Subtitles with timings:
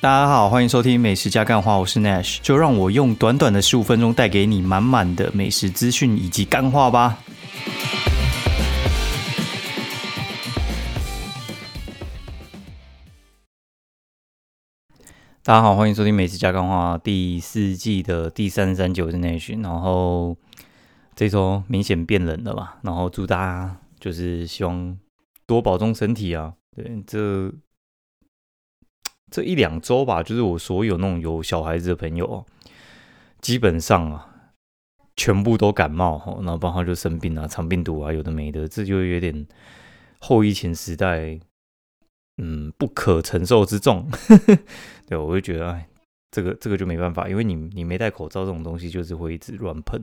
[0.00, 7.18] 大家好，欢迎收听美食加干话，我是 Nash，就让我用短短的十五分钟带给你满满的美食资讯以及干话吧。
[15.42, 19.60] 大家好，欢迎收听美食加干话第四季的第三十三集，我是 Nash。
[19.60, 20.36] 然后
[21.16, 22.78] 这周明显变冷了吧？
[22.82, 24.96] 然后祝大家就是希望
[25.44, 26.52] 多保重身体啊。
[26.76, 27.52] 对，这
[29.30, 32.44] 这一两周吧，就是我所有那种有小孩子的朋友，
[33.40, 34.28] 基本上啊，
[35.16, 39.46] 全部都感冒哈，然后包括就生病啊，肠病毒啊，有的没的，这就有点
[40.18, 41.38] 后疫情时代。
[42.40, 44.08] 嗯，不可承受之重，
[45.08, 45.88] 对，我就觉得，哎，
[46.30, 50.00] 这个这个就没办法，因为你你没戴口罩，这种东西就是会一直乱喷，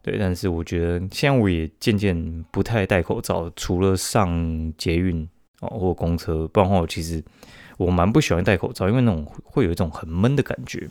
[0.00, 0.16] 对。
[0.20, 5.28] 但是我觉得现在我也渐渐不太戴口罩，除了上捷运
[5.60, 7.22] 哦或公车，不然的话，其实
[7.76, 10.88] 我蛮不喜欢戴口罩，因为那种会有一种很闷的感觉，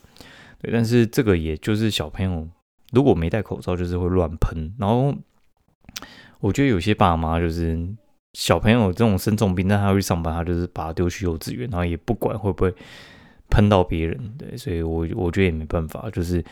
[0.61, 0.71] 对。
[0.71, 2.47] 但是这个也就是小朋友
[2.91, 5.13] 如果没戴口罩，就是会乱喷，然后
[6.39, 7.87] 我觉得有些爸妈就是。
[8.33, 12.71] 小朋友这种生重病，但他要去上班，他就是把他丢去幼稚园，然后也不管会不会
[13.49, 16.43] 喷到别人，对，所以我我觉得也没办法，就是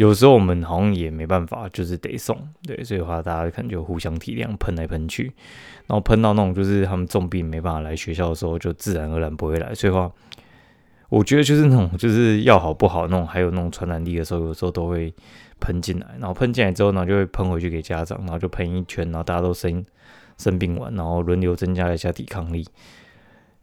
[0.00, 5.24] 有时候我们好像也没办法，就是得送，对，所以的话大家可能就互相体谅，喷来喷去，
[5.86, 10.10] 然后喷到那种就是他们重病没办法来学校的时候，就自然而然不会来，所以话
[11.10, 15.12] 我觉得就是那种就是要好不好那种，还有那种传染力的时候，有时候都会
[15.60, 19.84] 喷进来，然后喷进来之后呢，就会喷回去给家长，然后就喷一圈，然后大家都生。
[20.38, 22.66] 生病完，然后轮流增加一下抵抗力，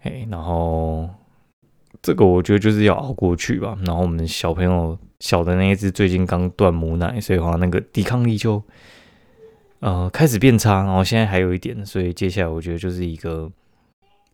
[0.01, 1.09] 哎，然后
[2.03, 3.75] 这个我觉得就是要熬过去吧。
[3.83, 8.61] 然后我们小朋友小的那一只最近刚断母奶，所以话那个抵抗力就
[9.79, 13.51] 呃开始变差，然后现在还有一点，所以接下来我觉得就是一个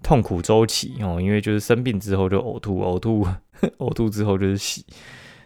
[0.01, 3.27] 痛苦周期哦，因为就是生病之后就呕吐，呕吐，
[3.79, 4.85] 呕吐之后就是洗，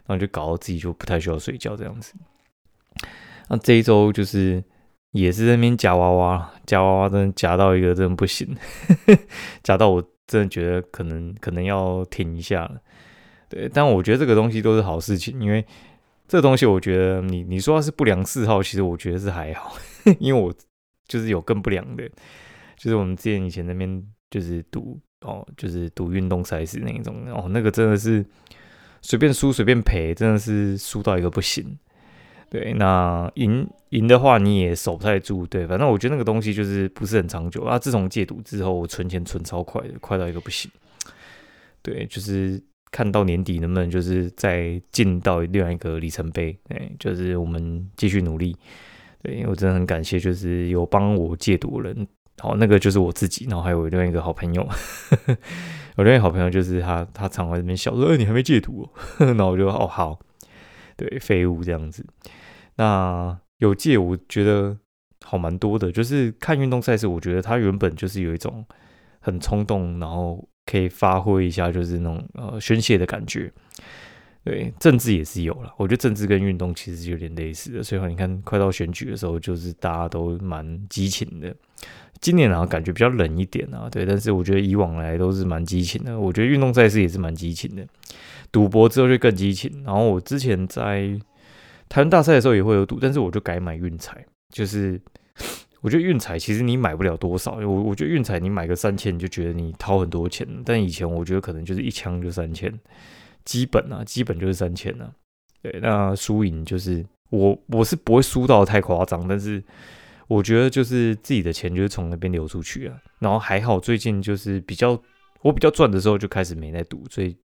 [0.06, 2.14] 然后就搞到自己就不太需要睡觉这样子。
[3.50, 4.64] 那这一周就是。
[5.12, 8.56] 也是那边夹娃娃，夹娃娃真的夹到一个真的不行，
[9.64, 12.76] 夹到我真的觉得可能可能要停一下了。
[13.50, 15.66] 对，但我觉得这个东西都是好事情，因为
[16.28, 19.76] 这东西我觉得你你说它是不良嗜好，其实我觉得是还好，
[20.20, 20.54] 因为我
[21.08, 22.08] 就是有更不良的，
[22.76, 28.26] 就是我们之前以前那边就是赌哦，就是赌运动赛事那一种哦，那个真的是
[29.02, 31.78] 随便输随便赔，真的是输到一个不行。
[32.50, 37.78] 对，那赢赢的话你也守不太住，对，反正我觉得那个东西就是不是很长久啊。
[37.78, 40.72] 自从戒赌之后，我存钱存超快的，快到一个不行。
[41.82, 42.62] 对，就是
[42.92, 48.56] 看到年底能不能就是再进到另外一个里程碑，哎，就是我们继续努力。
[49.22, 52.08] 对，因为我真的很感谢，就是有帮我戒毒的人，
[52.40, 54.68] 好，那个就是我自己，然后还有另外一个好朋友，
[55.98, 58.88] 我另外好朋友就是他，他常在那边笑说：“哎，你还没戒赌？”
[59.20, 60.20] 然后我就哦好。
[60.96, 62.04] 对，废物这样子。
[62.78, 64.78] 那有戒，我觉得
[65.24, 65.92] 好蛮多的。
[65.92, 68.66] 就是看运动赛事，我觉得他原本就是有一种
[69.20, 73.52] 很冲动，然后可以发挥一下，就是那种呃宣泄的感觉。
[74.44, 75.74] 对，政治也是有了。
[75.78, 77.84] 我觉得政治跟运动其实有点类似的。
[77.84, 81.54] 所以，你看快到选举的时候，就是大家都蛮激情的。
[82.22, 83.90] 今年啊，感觉比较冷一点啊。
[83.92, 86.18] 对，但是我觉得以往来都是蛮激情的。
[86.18, 87.86] 我觉得运动赛事也是蛮激情的。
[88.50, 91.20] 赌博之后就更激情，然后我之前在
[91.90, 94.98] 台湾大赛的时候也会有赌，但是我就改买运彩，就是
[95.82, 102.74] 我觉得运彩其实你买不了多少，我我觉得运彩你买个三千你就觉得你掏很多钱，但以前我觉得可能就是一枪就三千，
[103.46, 105.12] 基本啊，基本就是三千啊，
[105.62, 109.64] 对，那输赢就是我我是不会输到太夸张，但是
[110.28, 115.02] 我觉得就是自己的钱就是从那边流出去啊，然后还好最近就是比较
[115.42, 117.36] 我比较赚的时候就开始没在赌，所以。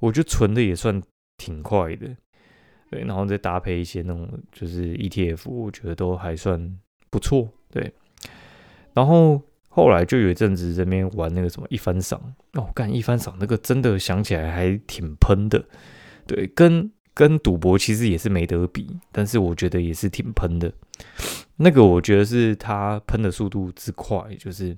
[0.00, 1.00] 我觉得存的也算
[1.36, 2.08] 挺快的，
[2.90, 6.76] 对，然后再搭配一些那种就是 ETF，我觉得都还算
[7.12, 7.92] 不错，对。
[8.92, 12.18] 然后后来就有一阵子这边玩那个什么一番赏，
[12.54, 15.62] 哦，干一番赏那个真的想起来还挺喷的，
[16.26, 20.72] 对，跟跟赌博其实也是没得比，但是我觉得也是挺喷的。
[21.56, 24.76] 那个我觉得是它喷的速度之快，就是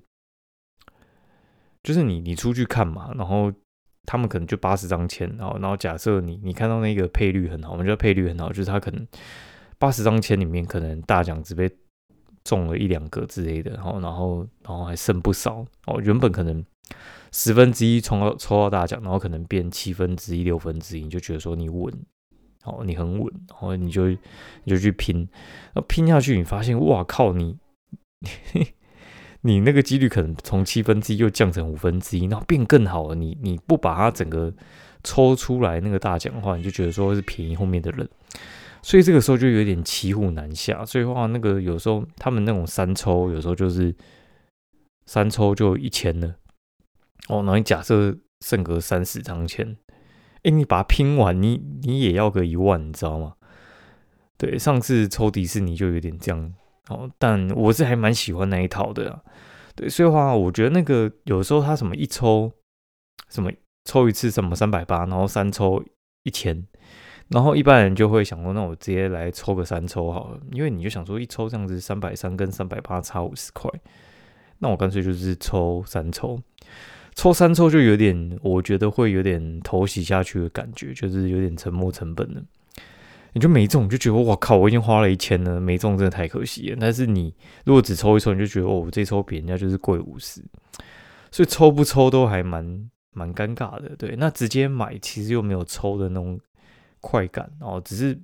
[1.82, 3.52] 就是你你出去看嘛，然后。
[4.06, 9.08] 他们可能就八十张签，然后，然后假设你你看到那个配率很好，我们觉得配率很好，就是他可能
[9.78, 11.66] 八十张签里面可能大奖只被
[12.44, 16.00] 中了一两个之类的，然后，然后，然后还剩不少哦。
[16.02, 16.64] 原本可能
[17.32, 21.92] 十分之一抽到抽到大奖，然后可能变七分之一、六分之一，你就觉得说你稳，
[22.64, 24.18] 哦，你很稳，然后你就你
[24.66, 25.26] 就去拼，
[25.74, 27.56] 那拼下去，你发现哇靠，你
[29.40, 33.14] 你那个几率可能从七分之一又降成五分之一，然后变更好了。
[33.14, 34.52] 你你不把它整个
[35.02, 38.08] 抽出来那个大奖的话，你就觉得说是便宜后面的人，
[38.84, 40.84] 所以这个时候就有点骑虎难下。
[40.84, 43.94] 所以话那个有时候他们那种三抽，有时候就是
[45.06, 46.34] 三抽就一千了。
[47.28, 48.14] 哦，那你假设
[48.44, 49.78] 剩个三十张钱，
[50.42, 53.32] 哎，你把它拼完，你你也要个一万，你知道吗？
[54.36, 56.52] 对，上次抽迪士尼就有点这样。
[56.88, 59.24] 哦，但我是还蛮喜欢那一套的，
[59.74, 62.52] 对，所以话我觉得那个有时候他什么一抽，
[63.30, 63.50] 什么
[63.86, 65.82] 抽一次什么三百八，然后三抽
[66.24, 66.66] 一千，
[67.28, 73.70] 然后一般人就会想说，那我直接来抽个三抽好了，因为你就想说一抽这样子三百三跟三百八差五十块，
[74.58, 76.38] 那我干脆就是抽三抽，
[77.14, 82.42] 抽三抽就有点，我觉得会有点头洗下去的感觉，就是有点沉没成本了。
[83.36, 86.76] 你就没中，就觉得我靠，我已经花了一千了，没中真的太可惜了。
[86.80, 87.34] 但是你
[87.64, 90.40] 如果只抽一抽，你就觉得哦，我这抽比人家就是贵五十，
[91.32, 93.96] 所以抽不抽都还蛮蛮尴尬的。
[93.98, 96.38] 对，那直接买其实又没有抽的那种
[97.04, 97.80] 快感哦。
[97.84, 98.18] 只是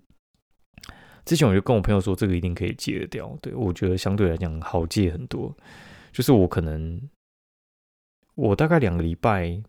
[1.24, 3.36] 之前我就跟我朋友说，这个一定可以戒掉。
[3.42, 5.54] 对我觉得相对来讲好戒很多。
[6.12, 7.00] 就是我可能
[8.34, 9.62] 我大概两个礼拜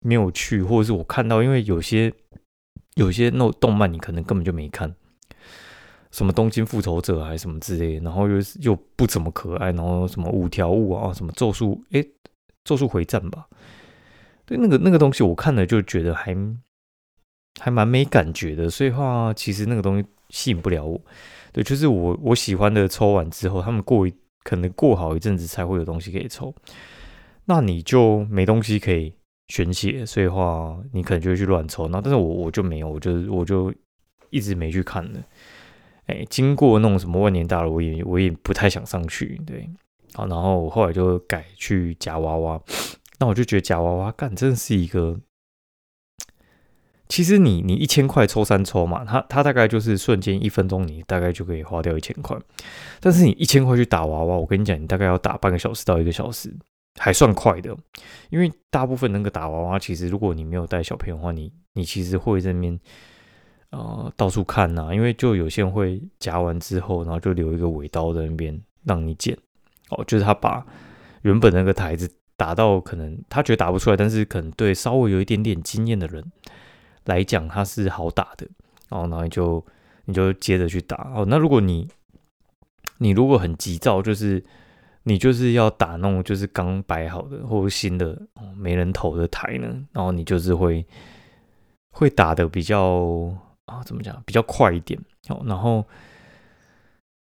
[0.00, 2.12] 没有去，或者是我看到，因为有些。
[2.96, 4.94] 有些那动漫你可能根本就没看，
[6.12, 12.08] 什么《东京复仇者》还是什么之类，然后又又不怎么可爱，然后什么五条悟啊，什么咒术，诶，
[12.62, 13.48] 咒术回战吧，
[14.46, 16.32] 对，那个那个东西我看了就觉得还
[17.60, 21.00] 还蛮没感觉的，所以话其实那个东西吸引不了我。
[21.52, 26.54] 对，就是我我喜欢的抽完之后，他们过一可能过好一阵子才会有东西可以抽，
[27.44, 29.14] 那你就没东西可以。
[29.48, 33.70] 选写，所以话你可能就会去乱抽，那但是我我就没有，我就我就
[34.30, 35.20] 一直没去看了。
[36.06, 39.68] 哎，经过那种什么万年大楼，我也我也不太想上去，对，
[40.14, 42.58] 好，然后我后来就改去夹娃娃，
[43.20, 45.20] 那我就觉得夹娃娃干真的是一个，
[47.14, 52.36] 其实你你一千块抽三抽嘛，它它大概就是瞬间一分钟，你大概就可以花掉一千块，
[52.98, 56.52] 但是你一千块去打娃娃，我跟你讲，你大概要打半个小时到一个小时。
[56.98, 57.76] 还算快的，
[58.30, 62.80] 因为大部分那个打娃娃，其实如果你没有带小朋友的话，你你其实会在那边
[63.70, 69.38] 呃到处看呐，因为就有些人会夹完之后，然后就留一个尾刀在那边让你剪
[69.90, 70.66] 哦，就是他把
[71.22, 76.24] 原本那个台子打到可能他觉得打不出来，但是可能对稍微有一点点经验的人
[77.04, 78.46] 来讲，它是好打的
[78.90, 79.64] 哦，然后你就
[80.04, 81.24] 你就接着去打哦。
[81.28, 81.88] 那如果你
[82.98, 84.42] 你如果很急躁，就是。
[85.06, 88.18] 你就是要打那种就是刚摆好的或者新的
[88.56, 90.82] 没人投的台呢，然后你就是会
[91.90, 93.30] 会打的比较
[93.66, 94.98] 啊怎么讲比较快一点
[95.28, 95.84] 哦，然后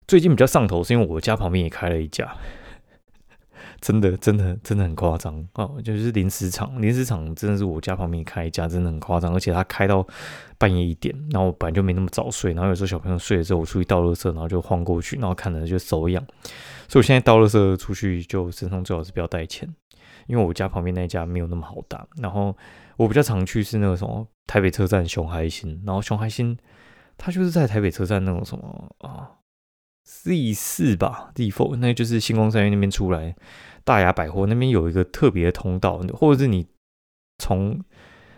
[0.10, 2.36] 最近比较上头是因为我家旁边也开了一家，
[3.82, 10.06] 真的真的真的很夸张哦，就是临时场临时场真的是我家旁边开一家真的很夸张，而且他开到
[10.58, 16.24] 半夜一点，然后我本来就没那么早睡，然后有时候小朋友睡了之后我出去倒垃圾，然后就晃过去，然后看着就手痒。
[16.88, 19.68] 所以我现在倒了车出去，就身上最好是不要带钱，
[20.28, 22.06] 因为我家旁边那一家没有那么好打。
[22.18, 22.56] 然后
[22.98, 26.58] 我比较常去是那个什么台北车站熊海星，然后熊海星
[27.18, 29.30] 他就是在台北车站那种什么啊
[30.04, 33.36] C 四吧 D four，那就是星光三月那边出来
[33.90, 36.68] 大雅百货那边有一个特别的通道，或者是你
[37.40, 37.82] 从。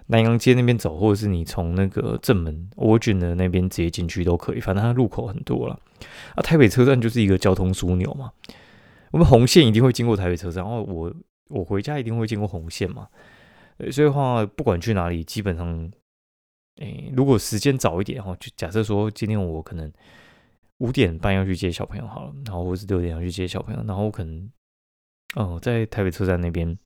[0.08, 5.80] 南洋街那边走，或者是你从那个正门 Origin 的那边直接进去都可以，反正它路口很多了。
[6.36, 8.30] 啊，台北车站就是一个交通枢纽嘛，
[9.12, 11.14] 我们红线一定会经过台北车站，然后我
[11.48, 13.08] 我回家一定会经过红线嘛。
[13.90, 15.90] 所以话不管去哪里，基本上，
[16.82, 19.90] 诶，如果时间早一点哈，就假设说今天我可能
[20.80, 24.50] 五点半要去接小朋友好了，然后或是六点要去接小朋友，然后我可能
[25.36, 26.78] 哦在台北车站那边。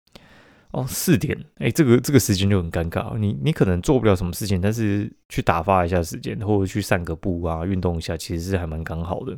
[0.72, 3.18] 哦，四点，哎，这个这个时间就很尴尬。
[3.18, 9.38] 你你可能做不了什么事情，但是去打发一下时间，或者去散个步啊，运动一下，其实是还蛮刚好的。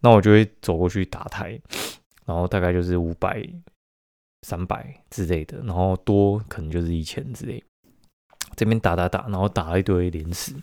[0.00, 1.60] 那我就会走过去打台，
[2.24, 3.46] 然后大概就是五百、
[4.46, 7.62] 三百之类的，然后多可能就是一千之类。
[8.56, 10.54] 这边打打打，然后打了一堆连死，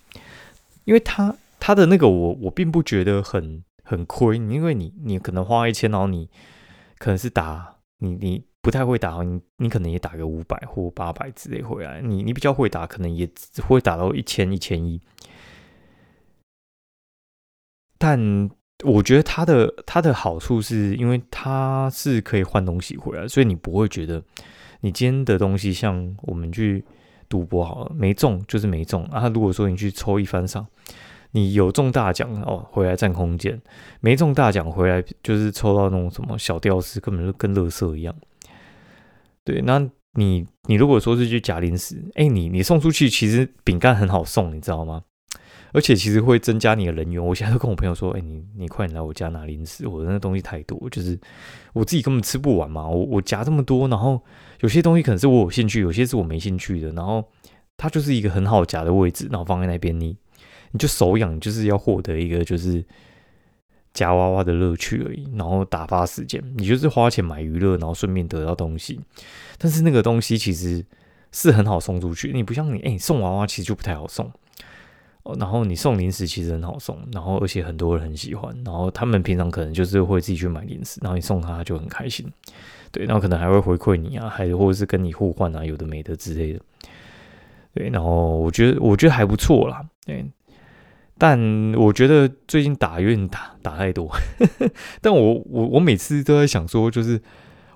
[0.85, 6.27] 因为他他的那个我我并不觉得很很亏，因为你你可能花一千，然后你
[6.97, 8.43] 可能是打你你。
[8.59, 12.01] 不太会打，你你可能也打个五百或八百之类回来。
[12.01, 13.29] 你你比较会打，可能也
[13.65, 15.01] 会打到一千一千一。
[17.97, 18.49] 但
[18.83, 24.21] 我觉得它的它的好处是因为它是可以换东西回来，所以你不会觉得
[24.81, 26.83] 你今天的东西像我们去
[27.29, 29.29] 赌博好了没中就是没中啊。
[29.29, 30.67] 如果说你去抽一番上，
[31.31, 33.55] 你有中大奖哦，回来占空间；
[33.99, 38.15] 没中大奖回来就是抽到那种什么小吊饰，根本就跟乐色一样。
[39.43, 39.79] 对，那
[40.13, 45.03] 你你如果说是去夹零食，哎，你你送出去，其实饼干很好送，你知道吗？
[45.73, 47.23] 而且其实会增加你的人员。
[47.23, 51.19] 我现在都跟我朋友说，哎，你你快点来我家拿零食，我的那东西太多，就是
[51.73, 52.87] 我自己根本吃不完嘛。
[52.87, 54.19] 我我夹这么多，然后
[54.61, 57.23] 有些东西可能是我有兴趣，有些是我没兴趣的，然后
[57.75, 60.17] 它就是一个很好夹的位置，然后放在那边，你
[60.71, 62.83] 你就手痒，就是要获得一个就是
[63.93, 68.99] 夹娃娃的乐趣而已，然后打发时间，你就是花钱买娱乐，然后顺便得到东西。
[69.57, 70.85] 但是那个东西其实
[71.31, 74.31] 是很好送出去，你不像你哎送娃娃其实就不太好送。
[75.37, 82.25] 然后你送零食其实很好送，然后而且很多人很喜欢，然后他们平常可能就是会自己去买零食，然后你送他就很开心，
[82.93, 86.61] 对，然后可能还会回馈你啊，还或者是跟你互换啊，有的没的之类的，
[87.73, 90.25] 对，然后我觉得我觉得还不错啦，对，
[91.17, 94.09] 但我觉得最近打有点打打太多，
[95.01, 97.21] 但我我我每次都在想说，就是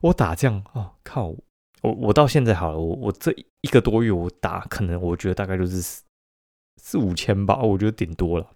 [0.02, 1.28] 我打这样啊，靠，
[1.82, 6.02] 我我到现在好了，我我这一个多月我打，可能我觉得大概就是。
[6.84, 8.48] 四五千吧，我觉得顶多了。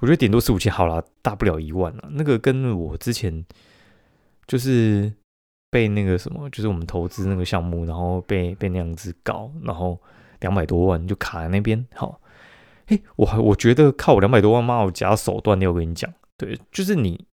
[0.00, 2.06] 我觉得顶多四五千好了，大不了一万了。
[2.10, 3.42] 那个跟我之前
[4.46, 5.10] 就是
[5.70, 9.98] 被那个什么，就是我们投资那个项目，然后被被那样子搞，然后
[10.40, 11.82] 两百多万就卡在那边。
[11.94, 12.20] 好，
[12.86, 17.26] 嘿，我我觉得靠我两百多万骂我假手段，我跟你讲，对，就是你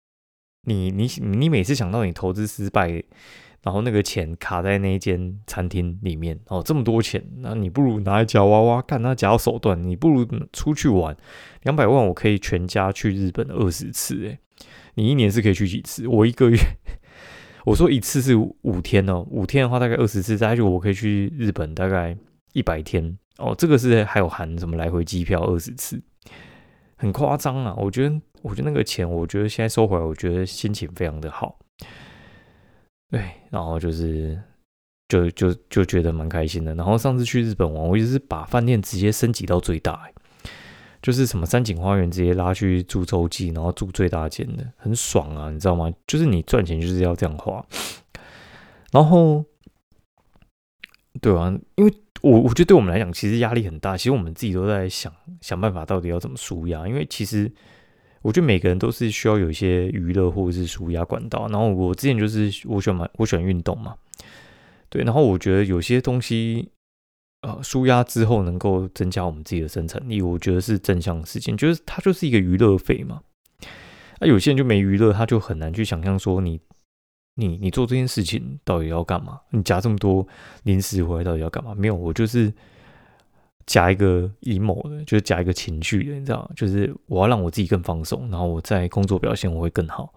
[0.64, 3.02] 你你你每次想到你投资失败。
[3.64, 11.14] 然后那个钱卡在那间餐厅里面哦，这么多钱，那你不如拿来夹娃娃，干那假手段，你不如出去玩，
[11.64, 14.38] 两百万我可以全家去日本二十次，诶，
[14.94, 16.06] 你一年是可以去几次？
[16.06, 16.56] 我一个月，
[17.66, 22.16] 我说一次是五天哦，五天的话大概二十次，再就我可以去日本大概
[22.52, 26.00] 一百天哦，这个是还有含什么来回机票二十次，
[26.96, 27.74] 很夸张啊！
[27.76, 31.56] 我觉得，我觉得那个钱，我觉得现在收回来，我觉得心情非常的好。
[33.10, 34.36] 对，然后就是，
[35.08, 36.74] 就就就觉得蛮开心的。
[36.74, 40.10] 然后上次去日本玩，我就是把饭店直接升级到最大，
[41.00, 45.88] 就是什么三井花园直接拉去住洲际，然后住最大间的，很爽啊，你知道吗？
[46.08, 47.64] 就是你赚钱就是要这样花。
[48.90, 49.44] 然后，
[51.20, 53.96] 对啊，因为我我觉得对我们来讲，其实压力很大。
[53.96, 57.52] 其实我们自己都在想想办法，到底要怎么舒压，因为其实。
[58.20, 61.48] 我觉得每个人都是需要有一些娱乐或者是舒压管道。
[61.50, 63.94] 然后我之前就是我喜欢我喜欢运动嘛，
[64.90, 65.04] 对。
[65.04, 66.68] 然后我觉得有些东西，
[67.42, 71.56] 呃，舒压之后能够增加我们自己的生产力，我觉得是正向的事情。
[71.56, 73.20] 就是它就是一个娱乐费嘛。
[74.18, 76.60] 那有些人就没娱乐，他就很难去想象说你
[77.38, 79.40] 你你做这件事情到底要干嘛？
[79.50, 80.26] 你夹这么多
[80.64, 81.74] 零食回来到底要干嘛？
[81.74, 82.52] 没有，我就是。
[83.70, 90.10] 夹一个 emo 的，就是夹一个情绪的，你知道就是我要让我自己更放松，然后我在工作表现我会更好，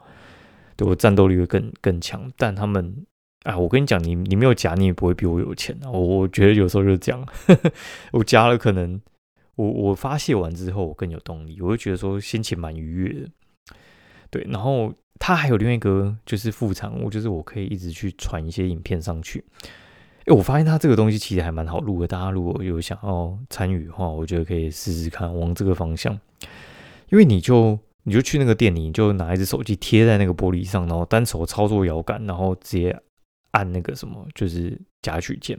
[0.78, 2.32] 对我战斗力会更更强。
[2.38, 3.06] 但他们，
[3.44, 5.92] 哎，我跟你讲，你你没有夹，你也不会比我有钱啊。
[5.92, 7.28] 我我觉得有时候就是这样，
[8.14, 9.02] 我夹了，可能
[9.56, 13.30] 我我发泄完之后，我更有动力，我会觉得说心情蛮愉悦的。
[14.30, 19.46] 对，然后它还有另外一个就是副产物，就是我可以一直去传一些影片上去。
[20.26, 22.08] 哎，我发现它这个东西其实还蛮好录的。
[22.08, 26.20] 大家如果有想要参与的话，我觉得可以试试看往这个方向。
[27.10, 33.00] 因为你就你就去那个店里，你就拿一只手机贴在那个玻璃上，然后单手操作摇杆，然后直接
[33.52, 35.58] 按那个什么，就是夹取键。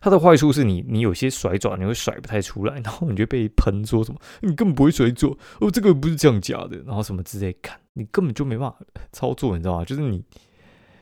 [0.00, 8.78] 它的坏处是你你有些甩爪你会甩不太出来，然后你就被喷说什么你根本不会甩爪哦，这个不是这样夹的，然后什么之类，看你根本就没办法
[9.12, 9.84] 操作，你知道吗？
[9.84, 10.24] 就是你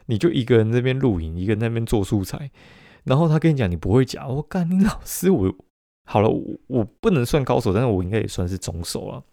[0.07, 2.51] 你就一个人那边录影，一个人那边做素材。
[3.05, 5.55] 然后他跟你讲你不会夹，我干你老师我
[6.05, 9.25] 好了，我我不能算高手，但是我应该也算是中手了。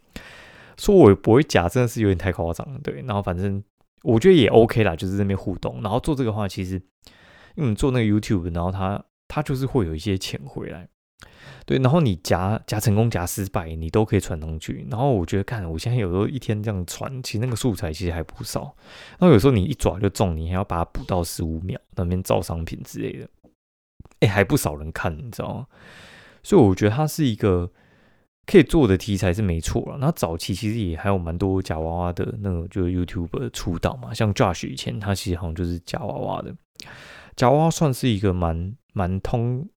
[0.77, 3.01] 说我不会夹真的是有点太夸张了，对。
[3.01, 3.61] 然后反正
[4.03, 5.81] 我觉得也 OK 啦，就是那边互动。
[5.81, 6.81] 然后做这个话，其实
[7.55, 10.87] 因为做那个 YouTube，然后他他就是会有一些钱回来，
[11.65, 11.77] 对。
[11.79, 14.87] 然后你夹夹成功夹失败，你都可以传上去。
[14.89, 18.75] 然后我觉得看我现在有时候一天这样传，其实那个素材其实还不少。
[19.17, 23.27] 然后有时候你一爪就中，你还要把它补到十五秒，那边造商品之类的。
[24.19, 25.67] 哎，还不少人看，你知道吗？
[26.43, 27.69] 所以我觉得它是一个
[28.47, 29.97] 可以做的题材是没错了。
[29.99, 36.55] 那早期其实也还有蛮多假娃娃的那个，就是 YouTube 出道嘛，像 Josh 以前他其实好像就是假娃娃的。
[37.35, 39.67] 假娃娃算是一个蛮蛮通，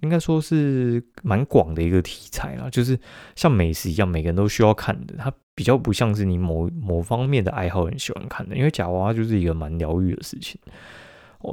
[0.00, 2.98] 应该说是蛮广的一个题材啦，就是
[3.36, 5.14] 像美食一样，每个人都需要看的。
[5.18, 10.58] 它比较不像是你某某方面的爱好很喜欢看的，因为假娃娃就是一个蛮疗愈的事情。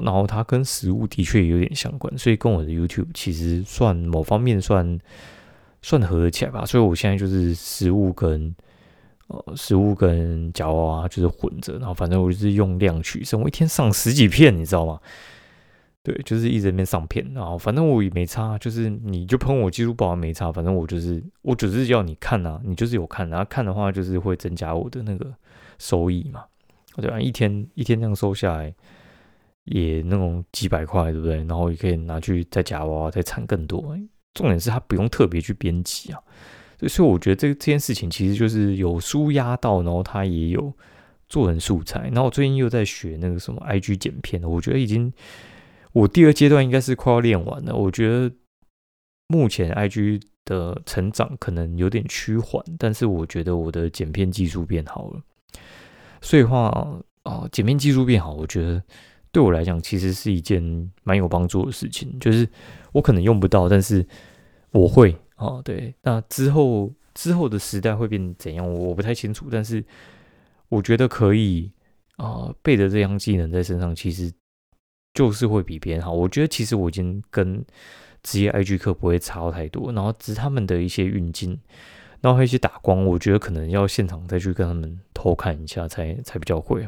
[0.01, 4.98] 然后它跟食物的确有点相关，所以跟我的 YouTube 其实算某方面算
[5.88, 6.65] 算合得起来吧。
[6.65, 8.53] 所以我现在就是食物跟
[9.27, 15.00] 呃食物跟夹娃娃就是混着，然后反正我就是用量取胜，我一天上十几片，你知道吗？
[16.03, 25.34] 对，就是一直那边上片，然后反正我也没差，就是你就喷我技术不好没差，反正我就是我只是要你看啊，你就是有看，然后看的话就是会增加我的那个
[25.79, 26.44] 收益嘛，
[26.96, 27.20] 对吧？
[27.20, 28.74] 一天一天这样收下来，
[29.65, 31.38] 也那种几百块，对不对？
[31.44, 33.98] 然后也可以拿去再夹娃娃，再产更多。
[34.38, 36.22] 重点是它不用特别去编辑啊，
[36.88, 40.72] 所以我觉得这这件事情其实就是有书压到，然后它也有
[41.27, 42.03] 做成素材。
[42.13, 45.12] 然后我最近又在学那个什么 IG 剪片我觉得已经。
[45.94, 47.74] 我第二阶段应该是快要练完了。
[47.74, 48.32] 我觉得
[49.29, 55.22] 目前 IG 的成长可能有点趋缓，但是我觉得我的剪片技术变好了。
[56.22, 56.67] 所以话
[57.24, 58.84] 啊，剪片技术变好，我觉得
[59.32, 62.15] 对我来讲其实是一件蛮有帮助的事情。
[62.20, 62.48] 就是
[62.91, 64.06] 我可能用不到，但是
[64.72, 65.62] 我会啊。
[65.64, 69.48] 对，那之后之后的时代会变怎样，我不太清楚。
[69.52, 69.84] 但是
[70.70, 71.72] 我觉得可以
[72.18, 74.32] 啊，背着这样技能在身上，其实。
[75.14, 77.66] 就是会比别人好，我觉得其实我已经跟
[78.22, 81.60] 职业 IG 课不会差太多，然后只是他们的一些运镜，
[82.22, 86.88] 然后一些打光，我觉得可能要现场再去跟他们偷看一下才才比较会。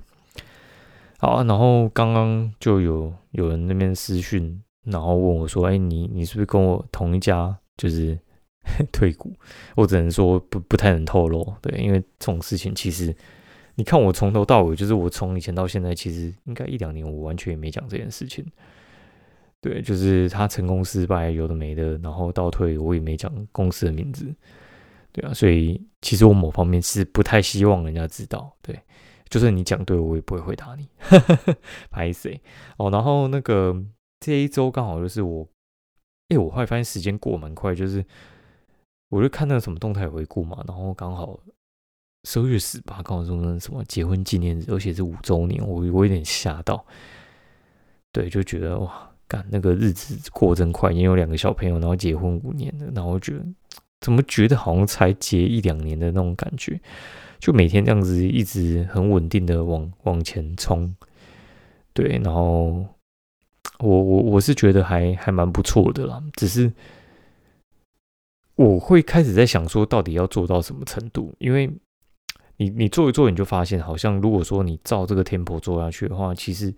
[1.17, 7.57] 好，然后刚刚就有有人那边私讯，然后问我说：“哎，你你是不是跟我同一家？
[7.79, 8.15] 就是
[8.91, 9.33] 退股？”
[9.75, 13.15] 我只能说不不太能透露，对，因为这种事情其实。
[13.75, 18.45] 你看我从头到尾，就是我从以前到现在，其实应该一两年，我完全也没讲这件事情。
[19.61, 24.35] 对，就是他成功失败有的没的，然后倒退我也没讲公司的名字。
[25.13, 28.53] 对啊，所以其实我某方面是不太希望人家知道。
[28.61, 28.77] 对，
[29.29, 30.85] 就算你讲对，我也不会回答你。
[31.89, 32.41] 拍谁？
[32.75, 33.73] 哦，然后那个
[34.19, 35.47] 这一周刚好就是我，
[36.29, 38.03] 哎，我后来发现时间过蛮快，就是
[39.09, 41.39] 我就看那个什么动态回顾嘛，然后刚好。
[42.25, 46.85] 十月十八，刚好说那什么结婚纪念日，而且是五周年，我我有点吓到。
[48.11, 53.45] 对，就觉得哇，干那个日子过真快，也有两个小朋友，然后结婚五年了，然后觉得
[54.01, 56.77] 怎么觉得好像才结一两年的那种感觉，
[57.39, 60.93] 就每天这样子一直很稳定的往往前冲。
[61.93, 62.85] 对，然后
[63.79, 66.71] 我我我是觉得还还蛮不错的啦，只是
[68.55, 71.71] 我会开始在想说，到底要做到什么程度，因为。
[72.61, 76.75] 你你做一做，你就发现好像如果说你照这个 tempo 做下去的话，其实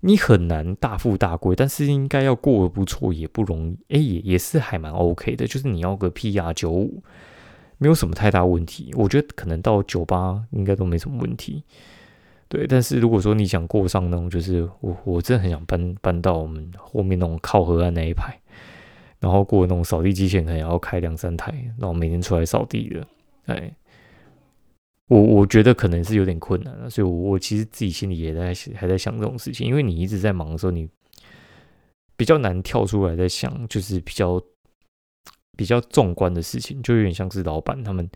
[0.00, 3.76] 你很难大富大贵，但是应该要过得不错也不容易。
[3.94, 7.02] 哎，也也是还蛮 OK 的，就是你要个 PR 九五，
[7.76, 8.90] 没有什么太大问题。
[8.96, 11.62] 我觉得可能到九八应该都没什么问题。
[12.50, 18.38] 对，但是如果说你想过上那种，就是我我真的很想搬搬到我们后面那种靠河岸那一排，
[19.20, 23.06] 然后过那种扫地机器人可能要开两三台，然后每天出来扫地的，
[23.46, 23.72] 哎。
[25.06, 30.88] 我我觉得可能是有点困难了，所以，我我其实自己心里也在还在想这种事情，因为你一直在忙的时候，你
[32.16, 34.40] 比较难跳出来在想，就是比较
[35.56, 38.08] 比较纵观的事情，就有点像是老板他们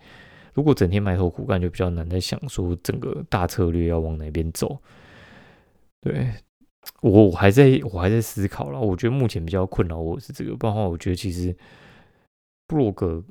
[0.54, 4.78] 如果整天埋头苦干，就比较难在想说整个大策略要往哪边走。
[6.00, 6.30] 对
[7.02, 11.54] 我我还在我还在思考了，我觉得目前比较困扰我是这个，不然的话，我觉得其实
[12.66, 13.22] 布洛格。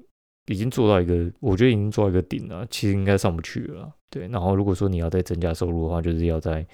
[0.47, 3.89] 已经做到一个，我觉得已经做到一个顶了，其实应该上不去了。
[4.09, 6.67] 对，然后如果说你要再增加收入的话，就是要在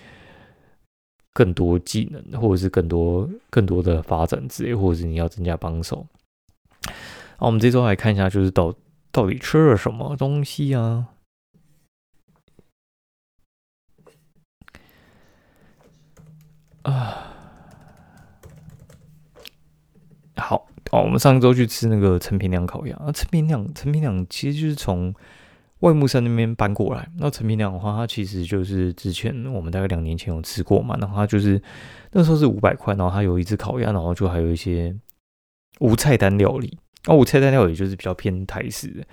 [1.34, 6.04] 更多技能，或者是更多更多的发展之类，或者是你要增加帮手。
[7.38, 8.74] 好，我们这周来看一下，就是到
[9.12, 11.10] 到底吃了什么东西啊？
[16.84, 17.34] 啊，
[20.36, 20.68] 好。
[20.92, 25.14] 哦，我们上周去吃那个陈平亮烤鸭啊，陈平亮，陈平亮其实就是从
[25.82, 27.08] 外木山那边搬过来。
[27.18, 31.62] 那陈平亮的话，他其实就是之前我们大概两年前有吃过嘛，然后他就是
[32.14, 34.96] 那时候是五百块，然后他有一只烤鸭，然后就还有一些
[35.80, 36.80] 无菜单料理。
[37.06, 39.06] 那无菜单料理就是比较偏台式的，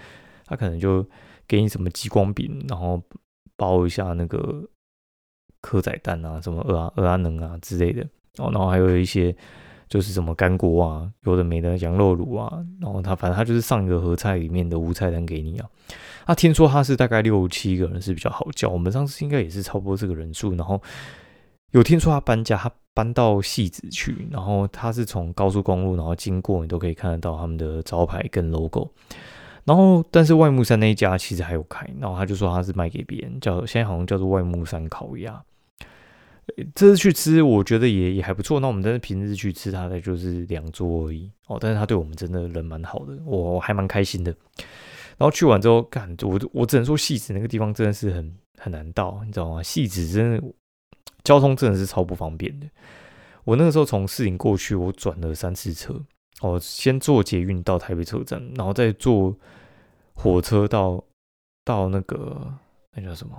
[0.46, 1.06] 他可能就
[1.46, 3.02] 给你什么激光饼，然后
[3.56, 4.68] 包一下那个
[5.62, 8.02] 蚵仔蛋啊，什么鹅啊鹅啊能啊之类的，
[8.38, 9.36] 哦，然后还有一些。
[9.88, 15.70] 就是什么干锅啊，有的没的羊肉卤啊，然后他反正他就是上一个合菜里面的无菜单给你啊。
[16.26, 20.56] 他听说他是大概六七个人是比较好叫，我们上次应该也是差不多这个人数。
[20.56, 20.82] 然后
[21.70, 28.90] 有听说他搬家，他搬到戏子去，然后他是从高速公路，然后经过你都可以看得到他们的招牌跟 logo。
[29.66, 35.44] 然后但是外木山那一家其实还有开，然后他就说他是卖给别人，叫现在好像叫做外木山烤鸭。
[36.74, 38.58] 这次去吃，我觉得也也还不错。
[38.60, 41.58] 那我们但是平日去吃，它的就是两桌而已哦。
[41.60, 44.34] 但是他对我们真的人蛮好的，我还蛮开心的。
[45.18, 49.62] 然后去完之后，干我我只能说，戏子那个地方真的是很很难到，你知道吗？
[49.62, 50.42] 戏子真的
[51.26, 52.66] 交通真的是超不方便的。
[53.42, 56.00] 我那个时候从四营过去，我转了三次车
[56.40, 59.36] 哦，先坐捷运到台北车站，然后再坐
[60.14, 61.02] 火车到
[61.64, 62.54] 到那个
[62.94, 63.36] 那叫什么？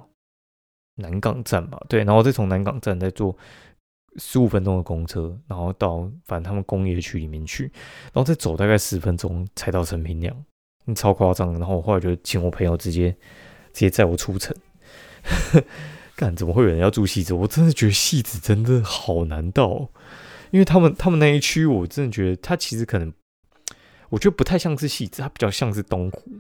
[0.96, 3.36] 南港站吧，对，然后再从南港站再坐
[4.18, 7.72] 十五分钟的公车，然后到反正他们工业区里面去，
[8.12, 10.36] 然后再走大概十分钟才到陈平亮，
[10.96, 11.54] 超夸张。
[11.54, 13.12] 然后我后来就请我朋友直接
[13.74, 14.56] 直接载我出城，
[16.18, 17.36] 干怎么会有人要住戏子？
[17.36, 19.88] 我真的觉得戏子真的好难到，
[20.50, 23.14] 因为他们他们那一区，我真的觉得他其实可能，
[24.10, 26.32] 我觉得不太像是戏子，它比较像是东湖。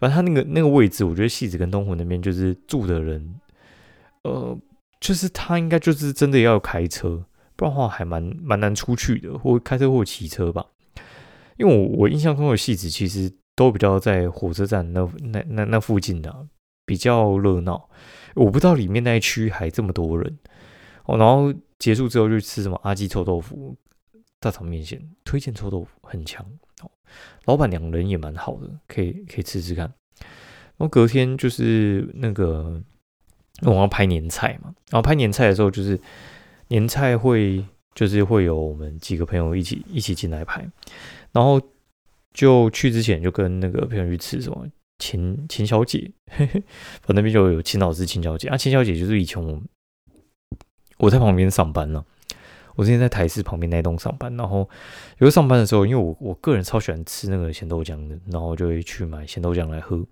[0.00, 3.36] 反正他那个那个位置，我觉得戏子跟东湖那边就是住的人。
[4.24, 4.58] 呃，
[5.00, 10.66] 就是他应该就是真的要开车，不然的话还蛮蛮难出去的，或开车或骑车吧。
[11.56, 16.46] 因为我我印象中的戏子其实都比较在火车站那那那那附近的，
[16.84, 17.88] 比较热闹。
[18.34, 20.38] 我不知道里面那一区还这么多人
[21.04, 21.16] 哦。
[21.16, 23.76] 然后结束之后就吃什么阿记臭豆腐、
[24.40, 26.44] 大肠面线，推荐臭豆腐很强
[26.82, 26.90] 哦。
[27.44, 29.92] 老板娘人也蛮好的，可以可以吃吃看。
[30.76, 32.82] 然后隔天就是那个。
[33.62, 36.00] 我要拍年菜嘛，然后拍年菜的时候，就是
[36.68, 40.64] 年菜会就是会有我们几个朋友一起一起进来拍，
[41.32, 41.60] 然后
[42.32, 44.64] 就去之前就跟那个朋友去吃什么
[44.98, 46.62] 秦秦小姐，嘿嘿
[47.06, 49.60] 我那边就有秦老师秦小姐啊，秦小姐就是以前我
[50.98, 52.04] 我在旁边上班了，
[52.76, 54.68] 我之前在台式旁边那栋上班，然后
[55.18, 60.04] 有时候上班的时候，因为我我个人超喜欢吃那个咸豆浆的，然后就会去买咸豆浆来喝，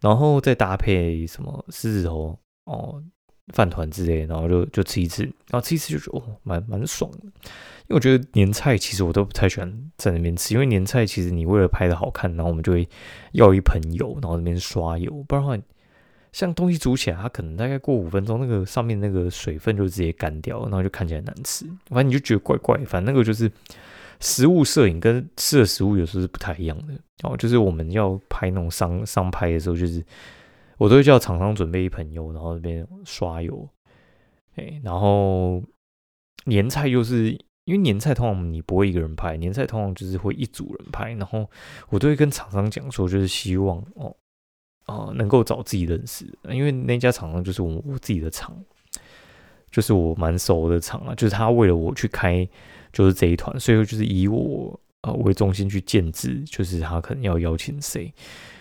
[0.00, 2.38] 然后再搭配什么狮子头。
[2.66, 3.00] 哦，
[3.54, 7.18] 饭团之类，然后就就吃一次，然后吃一次就觉得哦，蛮蛮爽的。
[7.88, 12.88] 因为我觉得年菜其实我都不太喜欢在那边吃，因为年菜其实你为了拍的好看，然后我们就会
[13.32, 15.56] 要一盆油，然后那边刷油，不然的话，
[16.32, 21.64] 像东西煮起来，它可能大概过五分钟，那个上面那个水分就直接干掉，然后就看起来难吃。
[21.86, 23.50] 反正你就觉得怪怪，反正那个就是
[24.20, 26.94] 食物摄影跟吃的食物有时候是不太一样的。
[27.22, 30.04] 哦，就是我们要拍那种商商拍的时候，就是。
[30.78, 33.66] 我都会叫厂商准备一盆油，然后那边刷油，
[34.56, 35.62] 哎，然后
[36.44, 37.34] 年菜又是
[37.66, 41.46] 因为年菜通常你不会一个人拍，年菜通常就是会一组人拍，然后
[41.90, 44.16] 我都会跟厂商讲说，就是希望哦，
[44.86, 48.56] 啊，能够找自己认识，因为那家厂商就是我我自己的厂，
[49.70, 52.48] 就是我蛮熟的厂啊，就是他为了我去开
[52.92, 58.12] 就是这一团，所以就是以我啊为中心去建制，就是他可能要邀请谁，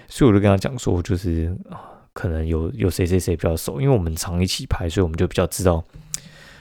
[0.08, 1.94] 所以我就跟他讲说，就是啊。
[2.16, 5.84] 可能有有谁谁谁比较熟，因为我们常一起拍，所以我们就比较知道，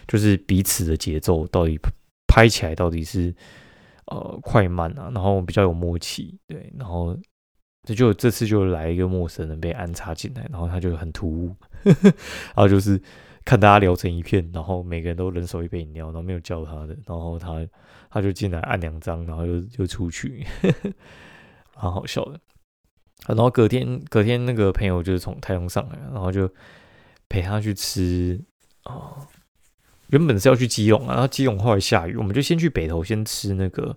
[0.08, 1.78] 就是彼此的节奏到底
[2.34, 3.32] 拍起来到底是
[4.06, 7.16] 呃快慢啊，然后比较有默契，对，然后
[7.84, 13.00] 这就这次就来一个陌生人被安插进来，然后他就很突兀， 然后就是
[13.44, 17.64] 看大家聊成一片，然后每个人都人手一杯饮料，然后没有叫他的，然后他
[18.10, 20.44] 他就进来按两张，然后又又出去，
[21.80, 22.40] 蛮好笑的。
[23.28, 26.52] 然后隔天，隔天那个朋友就是从台中上来，然后就
[27.28, 28.44] 陪他去吃
[28.82, 29.16] 啊。
[30.08, 33.96] 原本是要去基隆啊，然后基隆后来下雨，我们就先去北投先吃那个，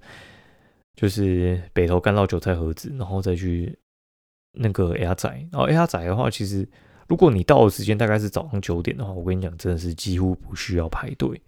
[0.95, 3.77] 就是北投干酪韭菜盒子，然后再去
[4.53, 5.29] 那个 A 仔。
[5.51, 6.67] 然后 A 仔的话，其实
[7.07, 11.41] 如果你到的时间大概是早上九点的话，我跟你讲，真的是几乎不需要排队。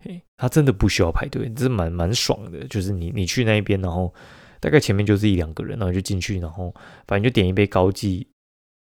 [0.00, 2.66] 嘿，他真的不需要排队，这蛮蛮爽的。
[2.68, 4.12] 就是你你去那一边，然后。
[4.58, 6.74] 大概前面就是一两个人，然后就进去，然后
[7.06, 8.26] 反正就点一杯高记，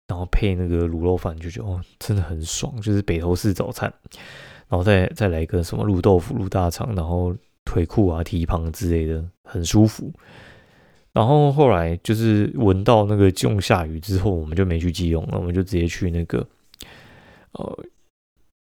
[0.06, 3.92] 然后配那个卤肉饭，就觉得哦，真的很爽，就是北投式早餐，
[4.68, 10.12] 然后再再来一个什么卤豆腐、卤大肠，然后腿裤啊、蹄膀之类的，很舒服。
[11.12, 16.46] 然后后来就是闻到那个基隆下雨之后，我们就没去基隆了，我们就直接去那个
[17.52, 17.84] 呃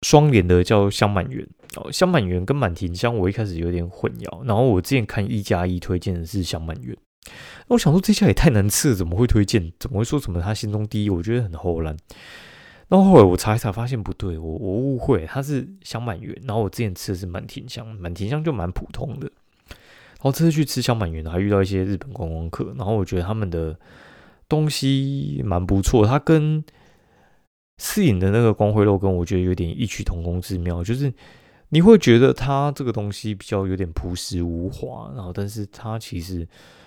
[0.02, 1.46] 双联的叫香满园。
[1.76, 4.44] 哦，香满园跟满庭香，我一开始有点混淆。
[4.44, 6.96] 然后我之前看一加一推荐的是香满园，
[7.68, 9.72] 我想说这家也太难吃了，怎么会推荐？
[9.78, 11.10] 怎么会说什么他心中第一？
[11.10, 11.96] 我觉得很后烂。
[12.90, 16.36] 然后后来我查一查，发现不对，我我误会，它是香满园。
[16.42, 19.30] 然后我之前吃的是满庭香，满庭香就蛮普通的。
[19.70, 22.74] 然后这次去吃香满园，还遇到一些日本观光客。
[22.76, 23.74] 然后我觉得他们的
[24.46, 26.62] 东西蛮不错，它跟
[27.78, 31.10] 四影的那个光辉肉羹，我觉得有点异曲同工之妙，就是。
[31.72, 36.44] 你会觉得它这个东西比较有点朴实无华，然后，但是它其实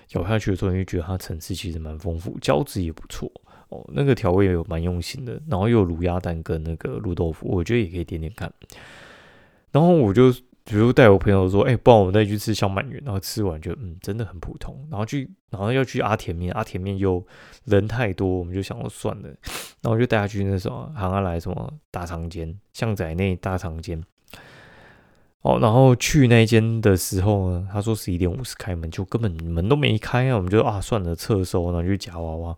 [0.09, 3.31] 咬下去的时候，你会觉得它层次其实蛮丰富，胶质也不错
[3.73, 8.51] 哦，那个调味有蛮用心的，然后又有卤鸭蛋跟那个卤豆腐，我觉得也可以点点看。
[9.71, 10.31] 然后我就
[10.63, 14.87] 比如带我朋友说，哎，不然我们再去吃小满园，然后吃完就嗯，真的很普通。
[14.91, 17.25] 然后去，然后要去阿田面，阿田面又
[17.65, 19.29] 人太多，我们就想说算了。
[19.81, 24.01] 然后就带他去那什么，喊他来什么大长间，巷仔内大长间。
[25.41, 30.37] 哦，然后去那间的时候呢，他说十一点五十开门，就根本门都没开啊。
[30.37, 32.55] 我们就啊算了，撤收，然后就夹娃娃。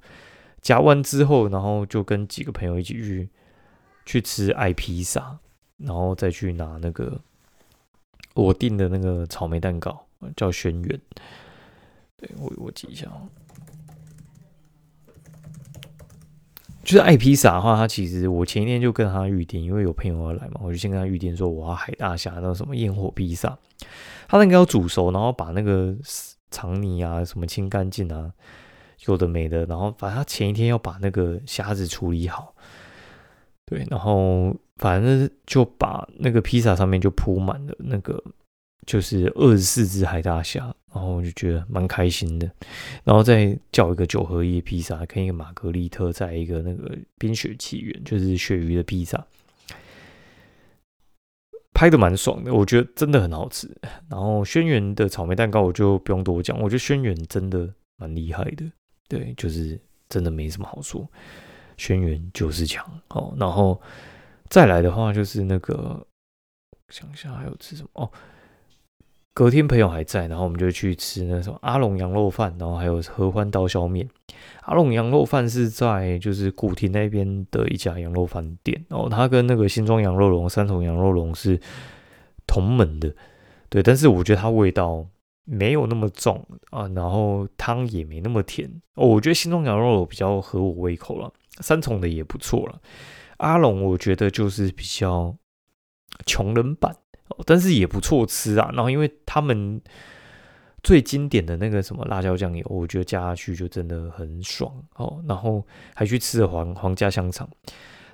[0.65, 3.29] 夹完之后，然后就跟几个朋友一起去
[4.03, 5.37] 去吃爱披萨，
[5.77, 7.21] 然后再去拿那个
[8.33, 10.99] 我订的那个草莓蛋糕，叫轩辕。
[12.17, 13.29] 对我我记一下哦。
[16.83, 23.55] 就是爱披萨的话，他其实我前一天就跟他预定，因为有朋友要来嘛，我就先跟他预定说我要海大虾那什么焰火披萨，
[24.27, 25.95] 他那个要煮熟，然后把那个
[26.49, 28.33] 肠泥啊什么清干净啊，
[29.05, 32.55] 有的没的，然后反正他前一天要把那个虾子处理好，
[33.65, 38.23] 对，然后反正就把那个披萨上面就铺满了那个。
[38.85, 42.47] 就是二十四只海大虾，然后我就觉得蛮开心的，
[43.03, 49.25] 然后再叫一个九合一披萨，跟一个玛格丽特，再一个那个冰雪奇缘，就是鳕鱼的披萨，
[51.73, 53.67] 拍的蛮爽的，我觉得真的很好吃。
[54.07, 58.71] 然后轩辕的草莓蛋糕我就不用多讲，我觉得轩辕真的蛮厉害的，
[59.07, 61.07] 对，就是真的没什么好说，
[61.77, 63.33] 轩辕就是强哦。
[63.37, 63.79] 然后
[64.49, 66.05] 再来的话就是那个，
[66.89, 68.11] 想一下还有吃什么哦。
[69.33, 74.09] 隔天朋友还在，然后我们就去吃那什么阿龙羊肉饭，然后还有合欢刀削面。
[74.61, 81.59] 阿龙羊肉饭是在就是古亭那边的一家羊肉饭店，然后它跟那个新庄羊肉龙、三重羊肉龙是
[82.47, 83.13] 同门的，
[83.67, 83.83] 对。
[83.83, 85.05] 但是我觉得它味道
[85.45, 89.07] 没有那么重啊，然后汤也没那么甜哦。
[89.07, 91.31] 我觉得新庄羊肉比较合我胃口了，
[91.61, 92.81] 三重的也不错了。
[93.37, 95.35] 阿龙我觉得就是比较
[96.25, 96.95] 穷人版。
[97.43, 99.81] 但是也不错吃啊，然后因为他们
[100.83, 105.21] 最经典的那个什么辣椒酱油，我觉得加下去就真的很爽哦。
[105.27, 107.49] 然后还去吃了皇皇家香肠，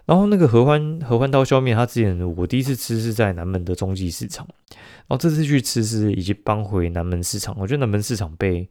[0.05, 8.69] 然后那个合欢合欢刀削面，他之前我第一次吃是在南门的中继市场，然后这次去吃是已经搬回南门市场，我觉得南门市场被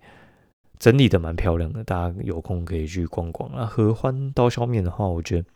[0.78, 3.64] 整理的蛮漂亮的，大家有空可以去逛逛啊。
[3.66, 5.48] 合欢刀削面的话，我觉得。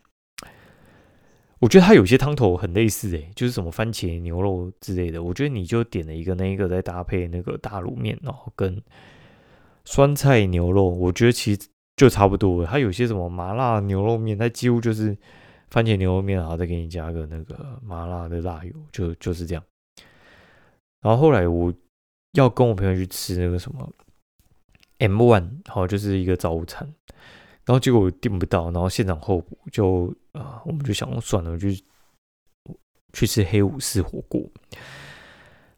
[1.60, 5.22] 我觉得它有些汤头很类似诶，就是什么番茄牛肉之类的。
[5.22, 8.82] 我觉得你就点了一个那一个，再搭配那个大卤面，然后跟
[9.86, 11.60] 酸菜牛肉，我觉得其实
[11.96, 12.66] 就差不多。
[12.66, 15.16] 它有些什么麻辣牛肉面，它几乎就是
[15.74, 19.64] 番茄牛肉面，然后再给你加个那个麻辣的辣油，就就是这样。
[21.00, 21.74] 然后后来我
[22.34, 23.92] 要跟我朋友去吃那个什么
[24.98, 26.88] M One，好，就是一个早午餐。
[27.64, 31.68] 然后结果我订不到，然后现场候补，就啊，我们就想算了，就
[33.12, 34.48] 去吃黑武士火锅。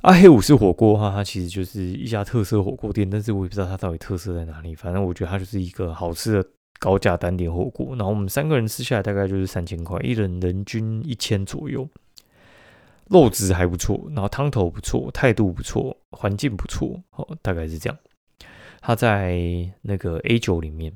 [0.02, 4.74] 啊，黑武士火锅的话，它其实就是一家特色火锅店，但是我也不知道它到底特色在哪里。
[4.74, 6.48] 反正我觉得它就是一个好吃的
[6.79, 7.97] 高价单点火锅。
[7.97, 11.89] 然后我们三个人吃下来大概就是三千块，一人人均一千左右。
[13.09, 17.97] 肉质还不错，然后汤头不错，态度不错，环境不错，哦，大概是这样。
[18.81, 19.39] 他在
[19.83, 20.93] 那个 A 九里面，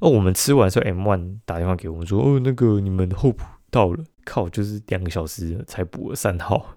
[0.00, 6.74] 哦，我们吃完之后，M One 打电话给我们说，哦，那个你们候补到了，靠，就是两个小时才补了三号，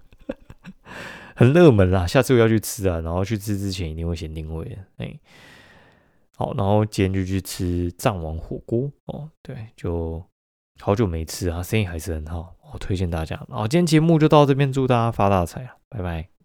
[1.34, 5.12] 很热门啦，下次我要去吃啊，然后去吃之前一定会先定位，哎，
[6.38, 10.24] 好，然后今天就去吃藏王火锅，哦，对，就
[10.80, 16.37] 好久没吃啊，生意还是很好，我推荐大家，然后今天节目就到这边，祝大家发大财啊，拜拜。